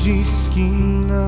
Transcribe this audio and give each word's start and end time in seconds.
diz 0.00 0.48
que 0.48 0.62
não. 0.62 1.26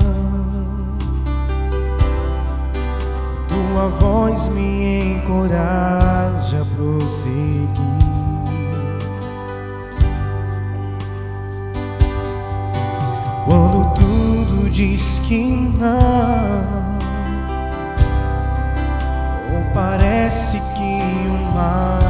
Tua 3.47 3.87
voz 3.99 4.49
me 4.49 5.17
encoraja 5.17 6.61
a 6.61 6.65
prosseguir. 6.75 7.67
Quando 13.45 13.93
tudo 13.93 14.69
diz 14.71 15.19
que 15.19 15.55
não, 15.79 16.97
ou 19.53 19.63
parece 19.73 20.59
que 20.59 20.99
o 21.29 21.53
mar 21.53 22.02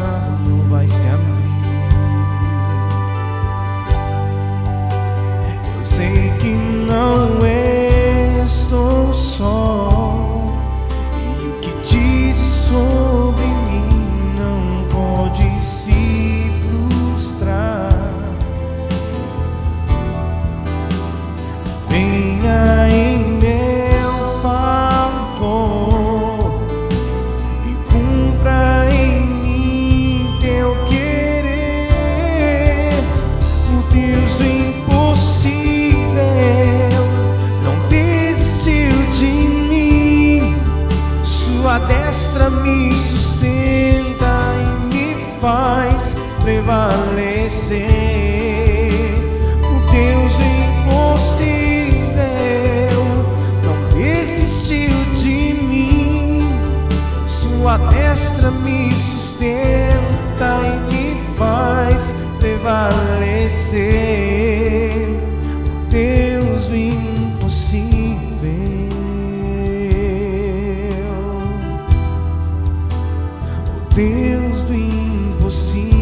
Destra 42.24 42.50
me 42.50 42.90
sustenta 42.94 44.32
e 44.56 44.96
me 44.96 45.08
faz 45.42 46.16
prevalecer. 46.42 47.84
O 49.60 49.74
Deus 49.92 50.34
impossível 50.88 51.44
não 53.66 53.78
desistiu 53.90 54.96
de 55.16 55.54
mim. 55.66 56.48
Sua 57.28 57.78
destra 57.90 58.50
me 58.52 58.90
sustenta 58.94 60.62
e 60.64 60.96
me 60.96 61.06
faz 61.38 62.14
prevalecer. 62.40 64.03
Deus 73.96 74.64
do 74.64 74.74
impossível. 74.74 75.94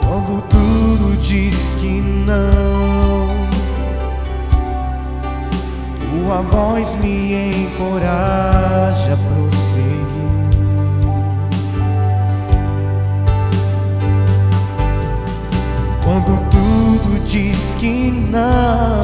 Quando 0.00 0.42
tudo 0.48 1.20
diz 1.20 1.74
que 1.80 2.00
não, 2.00 3.48
tua 5.98 6.40
voz 6.42 6.94
me 6.94 7.50
encoraja 7.50 9.14
a 9.14 9.16
prosseguir. 9.16 10.04
Quando 16.04 16.38
tudo 16.48 17.26
diz 17.26 17.74
que 17.80 18.12
não, 18.30 19.03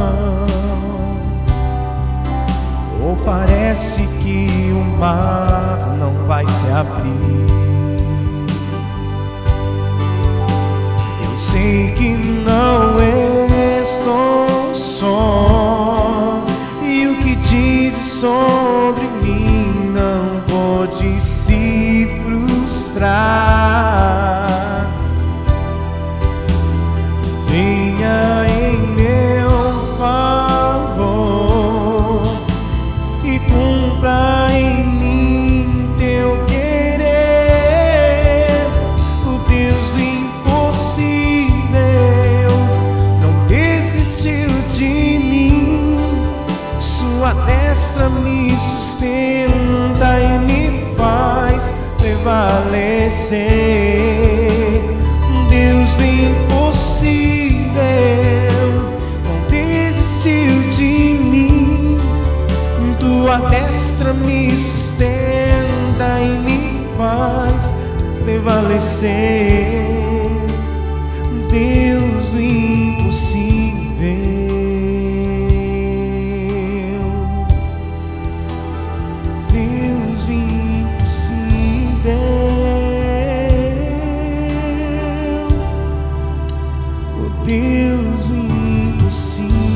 ou 3.11 3.17
parece 3.17 4.07
que 4.21 4.47
o 4.73 4.85
mar 4.99 5.97
não 5.99 6.15
vai 6.29 6.47
se 6.47 6.71
abrir. 6.71 7.11
Eu 11.25 11.37
sei 11.37 11.91
que 11.93 12.11
não 12.47 12.97
estou 13.83 14.75
só 14.77 16.45
e 16.85 17.09
o 17.09 17.17
que 17.17 17.35
dizes 17.35 18.07
sobre 18.07 19.10
Sua 47.31 47.45
destra 47.45 48.09
me 48.09 48.51
sustenta 48.51 50.19
e 50.19 50.39
me 50.41 50.95
faz 50.97 51.73
prevalecer. 51.97 53.39
Deus 55.49 55.95
do 55.95 56.05
impossível 56.05 57.71
desistiu 59.49 60.71
de 60.73 61.21
mim. 61.23 61.99
Tua 62.99 63.37
destra 63.49 64.13
me 64.13 64.51
sustenta 64.51 66.19
e 66.21 66.37
me 66.45 66.85
faz 66.99 67.73
prevalecer. 68.25 69.80
Deus, 87.45 88.27
o 88.27 88.35
impossível. 88.35 89.70